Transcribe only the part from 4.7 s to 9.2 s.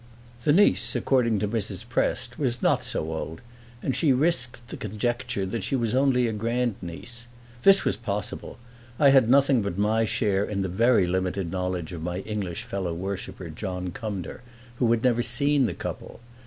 conjecture that she was only a grandniece. This was possible; I